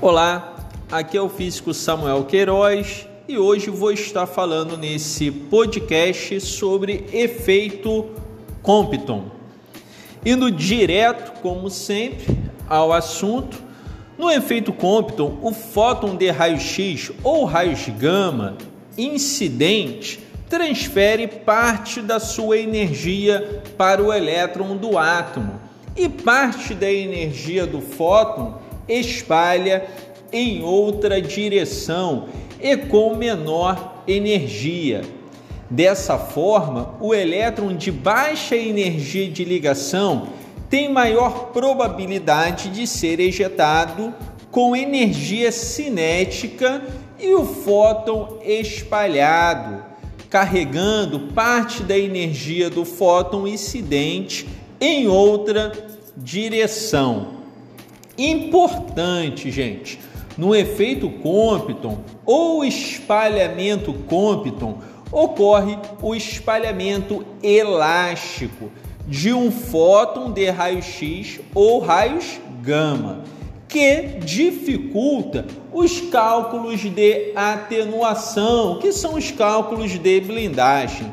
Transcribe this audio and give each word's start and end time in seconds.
Olá, 0.00 0.54
aqui 0.92 1.16
é 1.16 1.20
o 1.20 1.28
físico 1.28 1.74
Samuel 1.74 2.24
Queiroz 2.24 3.08
e 3.26 3.36
hoje 3.36 3.68
vou 3.68 3.90
estar 3.90 4.28
falando 4.28 4.76
nesse 4.76 5.28
podcast 5.28 6.40
sobre 6.40 7.04
efeito 7.12 8.06
Compton. 8.62 9.24
Indo 10.24 10.52
direto, 10.52 11.40
como 11.40 11.68
sempre, 11.68 12.38
ao 12.68 12.92
assunto, 12.92 13.58
no 14.16 14.30
efeito 14.30 14.72
Compton, 14.72 15.40
o 15.42 15.52
fóton 15.52 16.14
de 16.14 16.30
raio-x 16.30 17.10
ou 17.24 17.44
raios 17.44 17.88
gama 17.98 18.56
incidente 18.96 20.20
transfere 20.48 21.26
parte 21.26 22.00
da 22.00 22.20
sua 22.20 22.56
energia 22.56 23.64
para 23.76 24.00
o 24.00 24.12
elétron 24.12 24.76
do 24.76 24.96
átomo 24.96 25.60
e 25.96 26.08
parte 26.08 26.72
da 26.72 26.88
energia 26.88 27.66
do 27.66 27.80
fóton 27.80 28.67
espalha 28.88 29.86
em 30.32 30.62
outra 30.62 31.20
direção 31.20 32.28
e 32.60 32.76
com 32.76 33.14
menor 33.14 34.02
energia. 34.06 35.02
Dessa 35.70 36.16
forma, 36.16 36.94
o 37.00 37.14
elétron 37.14 37.76
de 37.76 37.90
baixa 37.90 38.56
energia 38.56 39.28
de 39.28 39.44
ligação 39.44 40.28
tem 40.70 40.90
maior 40.90 41.50
probabilidade 41.52 42.70
de 42.70 42.86
ser 42.86 43.20
ejetado 43.20 44.14
com 44.50 44.74
energia 44.74 45.52
cinética 45.52 46.82
e 47.18 47.34
o 47.34 47.44
fóton 47.44 48.38
espalhado, 48.44 49.84
carregando 50.30 51.20
parte 51.34 51.82
da 51.82 51.98
energia 51.98 52.70
do 52.70 52.84
fóton 52.84 53.46
incidente 53.46 54.48
em 54.80 55.06
outra 55.06 55.72
direção. 56.16 57.37
Importante, 58.18 59.48
gente, 59.48 60.00
no 60.36 60.54
efeito 60.54 61.08
Compton 61.08 61.98
ou 62.26 62.64
espalhamento 62.64 63.92
Compton 63.92 64.78
ocorre 65.12 65.78
o 66.02 66.14
espalhamento 66.14 67.24
elástico 67.42 68.70
de 69.06 69.32
um 69.32 69.50
fóton 69.50 70.32
de 70.32 70.50
raio-x 70.50 71.40
ou 71.54 71.78
raios 71.78 72.40
gama, 72.60 73.22
que 73.68 74.18
dificulta 74.24 75.46
os 75.72 76.00
cálculos 76.00 76.80
de 76.80 77.32
atenuação, 77.36 78.78
que 78.80 78.92
são 78.92 79.14
os 79.14 79.30
cálculos 79.30 79.98
de 79.98 80.20
blindagem, 80.20 81.12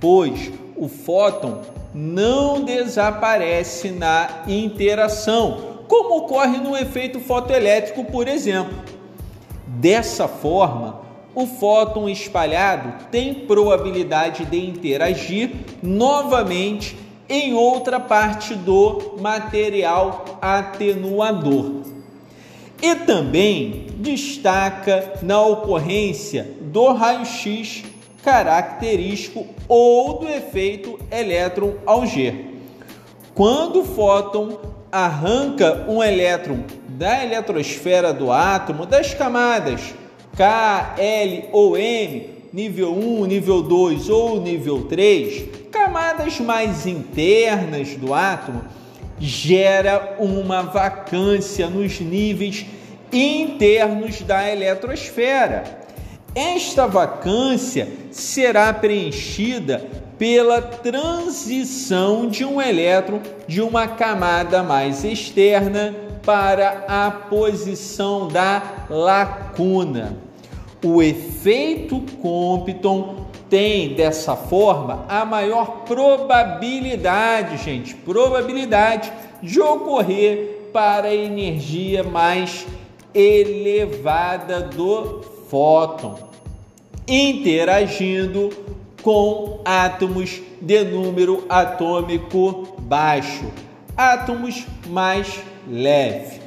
pois 0.00 0.50
o 0.76 0.88
fóton 0.88 1.60
não 1.94 2.64
desaparece 2.64 3.90
na 3.90 4.44
interação, 4.48 5.69
como 5.90 6.18
ocorre 6.18 6.58
no 6.58 6.76
efeito 6.76 7.18
fotoelétrico, 7.18 8.04
por 8.04 8.28
exemplo. 8.28 8.78
Dessa 9.66 10.28
forma, 10.28 11.00
o 11.34 11.48
fóton 11.48 12.08
espalhado 12.08 13.06
tem 13.10 13.34
probabilidade 13.34 14.44
de 14.44 14.64
interagir 14.64 15.50
novamente 15.82 16.96
em 17.28 17.54
outra 17.54 17.98
parte 17.98 18.54
do 18.54 19.16
material 19.20 20.24
atenuador. 20.40 21.82
E 22.80 22.94
também 22.94 23.86
destaca 23.96 25.14
na 25.22 25.42
ocorrência 25.42 26.54
do 26.60 26.92
raio-x 26.92 27.82
característico 28.22 29.44
ou 29.66 30.20
do 30.20 30.28
efeito 30.28 31.00
elétron-alger. 31.10 32.44
Quando 33.34 33.80
o 33.80 33.84
fóton 33.84 34.79
arranca 34.90 35.84
um 35.88 36.02
elétron 36.02 36.64
da 36.88 37.24
eletrosfera 37.24 38.12
do 38.12 38.30
átomo 38.32 38.86
das 38.86 39.14
camadas 39.14 39.94
K, 40.36 40.94
L 40.98 41.48
ou 41.52 41.76
M, 41.76 42.30
nível 42.52 42.92
1, 42.94 43.26
nível 43.26 43.62
2 43.62 44.10
ou 44.10 44.40
nível 44.40 44.82
3, 44.86 45.44
camadas 45.70 46.40
mais 46.40 46.86
internas 46.86 47.96
do 47.96 48.14
átomo, 48.14 48.64
gera 49.18 50.16
uma 50.18 50.62
vacância 50.62 51.68
nos 51.68 52.00
níveis 52.00 52.66
internos 53.12 54.20
da 54.22 54.50
eletrosfera. 54.50 55.79
Esta 56.34 56.86
vacância 56.86 57.88
será 58.10 58.72
preenchida 58.72 59.84
pela 60.16 60.62
transição 60.62 62.28
de 62.28 62.44
um 62.44 62.60
elétron 62.60 63.20
de 63.48 63.60
uma 63.60 63.88
camada 63.88 64.62
mais 64.62 65.02
externa 65.02 65.94
para 66.24 66.84
a 66.86 67.10
posição 67.10 68.28
da 68.28 68.86
lacuna. 68.88 70.18
O 70.84 71.02
efeito 71.02 72.00
Compton 72.22 73.26
tem 73.48 73.94
dessa 73.94 74.36
forma 74.36 75.04
a 75.08 75.24
maior 75.24 75.84
probabilidade, 75.84 77.56
gente, 77.56 77.94
probabilidade 77.94 79.12
de 79.42 79.60
ocorrer 79.60 80.68
para 80.72 81.08
a 81.08 81.14
energia 81.14 82.04
mais 82.04 82.66
elevada 83.12 84.60
do 84.60 85.39
fóton, 85.50 86.16
interagindo 87.08 88.50
com 89.02 89.58
átomos 89.64 90.40
de 90.60 90.84
número 90.84 91.44
atômico 91.48 92.76
baixo, 92.78 93.50
átomos 93.96 94.64
mais 94.86 95.40
leves. 95.68 96.40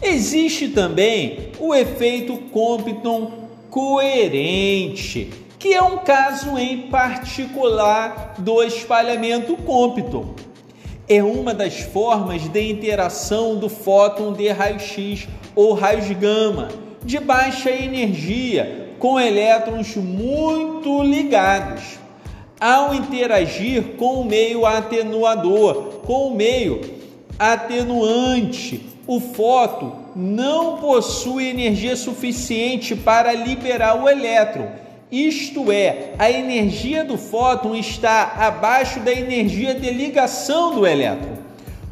Existe 0.00 0.68
também 0.68 1.50
o 1.58 1.74
efeito 1.74 2.38
Compton 2.50 3.30
coerente, 3.68 5.30
que 5.58 5.74
é 5.74 5.82
um 5.82 5.98
caso 5.98 6.56
em 6.56 6.88
particular 6.88 8.36
do 8.38 8.62
espalhamento 8.62 9.54
Compton. 9.58 10.34
É 11.06 11.22
uma 11.22 11.52
das 11.52 11.80
formas 11.80 12.48
de 12.48 12.70
interação 12.70 13.56
do 13.56 13.68
fóton 13.68 14.32
de 14.32 14.48
raio-x 14.48 15.28
ou 15.54 15.74
raios 15.74 16.10
gama 16.12 16.89
de 17.04 17.18
baixa 17.18 17.70
energia 17.70 18.90
com 18.98 19.18
elétrons 19.18 19.96
muito 19.96 21.02
ligados. 21.02 21.98
Ao 22.60 22.94
interagir 22.94 23.96
com 23.96 24.20
o 24.20 24.24
meio 24.24 24.66
atenuador, 24.66 26.00
com 26.04 26.28
o 26.28 26.34
meio 26.34 26.80
atenuante, 27.38 28.86
o 29.06 29.18
fóton 29.18 30.00
não 30.14 30.76
possui 30.76 31.48
energia 31.48 31.96
suficiente 31.96 32.94
para 32.94 33.32
liberar 33.32 34.02
o 34.02 34.08
elétron. 34.08 34.68
Isto 35.10 35.72
é, 35.72 36.12
a 36.18 36.30
energia 36.30 37.02
do 37.02 37.16
fóton 37.16 37.74
está 37.74 38.34
abaixo 38.36 39.00
da 39.00 39.12
energia 39.12 39.74
de 39.74 39.90
ligação 39.90 40.74
do 40.74 40.86
elétron. 40.86 41.38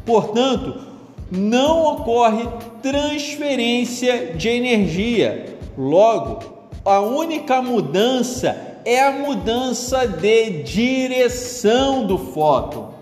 Portanto, 0.05 0.88
não 1.31 1.85
ocorre 1.85 2.47
transferência 2.81 4.33
de 4.35 4.49
energia. 4.49 5.57
Logo, 5.77 6.39
a 6.83 6.99
única 6.99 7.61
mudança 7.61 8.79
é 8.83 9.01
a 9.03 9.11
mudança 9.11 10.07
de 10.07 10.63
direção 10.63 12.05
do 12.07 12.17
fóton. 12.17 12.93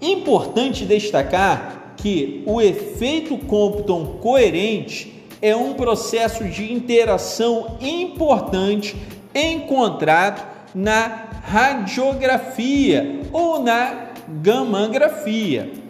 Importante 0.00 0.84
destacar 0.84 1.94
que 1.96 2.42
o 2.46 2.60
efeito 2.60 3.38
Compton 3.38 4.18
coerente 4.20 5.24
é 5.40 5.56
um 5.56 5.72
processo 5.74 6.44
de 6.44 6.72
interação 6.72 7.78
importante 7.80 8.96
encontrado 9.34 10.46
na 10.74 11.28
radiografia 11.42 13.20
ou 13.32 13.62
na 13.62 14.08
gamografia 14.28 15.85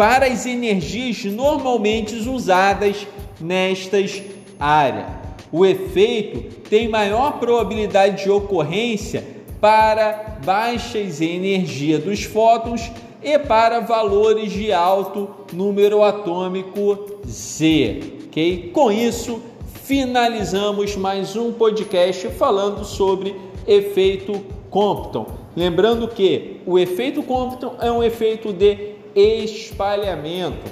para 0.00 0.28
as 0.28 0.46
energias 0.46 1.22
normalmente 1.26 2.16
usadas 2.26 3.06
nestas 3.38 4.22
áreas. 4.58 5.04
O 5.52 5.66
efeito 5.66 6.58
tem 6.70 6.88
maior 6.88 7.38
probabilidade 7.38 8.24
de 8.24 8.30
ocorrência 8.30 9.22
para 9.60 10.38
baixas 10.42 11.20
energia 11.20 11.98
dos 11.98 12.22
fótons 12.22 12.90
e 13.22 13.38
para 13.38 13.80
valores 13.80 14.50
de 14.50 14.72
alto 14.72 15.28
número 15.52 16.02
atômico 16.02 17.18
Z. 17.28 18.00
Ok? 18.28 18.70
Com 18.72 18.90
isso, 18.90 19.42
finalizamos 19.82 20.96
mais 20.96 21.36
um 21.36 21.52
podcast 21.52 22.26
falando 22.28 22.86
sobre 22.86 23.36
efeito 23.66 24.40
Compton. 24.70 25.26
Lembrando 25.54 26.08
que 26.08 26.62
o 26.64 26.78
efeito 26.78 27.22
Compton 27.22 27.74
é 27.82 27.92
um 27.92 28.02
efeito 28.02 28.50
de 28.50 28.98
espalhamento 29.20 30.70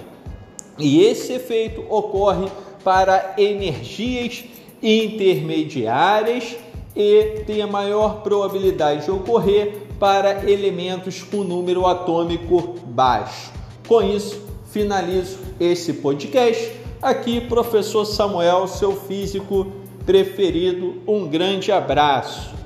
e 0.79 1.05
esse 1.05 1.33
efeito 1.33 1.85
ocorre 1.89 2.49
para 2.83 3.35
energias 3.37 4.45
intermediárias 4.83 6.57
e 6.95 7.43
tem 7.47 7.63
a 7.63 7.67
maior 7.67 8.23
probabilidade 8.23 9.05
de 9.05 9.11
ocorrer 9.11 9.87
para 9.99 10.49
elementos 10.51 11.23
com 11.23 11.39
número 11.39 11.87
atômico 11.87 12.77
baixo. 12.87 13.53
Com 13.87 14.03
isso, 14.03 14.41
finalizo 14.71 15.39
esse 15.59 15.95
podcast 15.95 16.79
Aqui, 17.01 17.41
professor 17.41 18.05
Samuel, 18.05 18.67
seu 18.67 18.93
físico 18.93 19.69
preferido. 20.05 21.01
Um 21.07 21.29
grande 21.29 21.71
abraço. 21.71 22.58